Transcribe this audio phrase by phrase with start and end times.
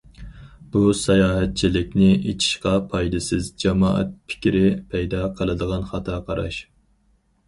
[0.75, 4.63] بۇ ساياھەتچىلىكنى ئېچىشقا پايدىسىز جامائەت پىكرى
[4.95, 6.59] پەيدا قىلىدىغان خاتا قاراش.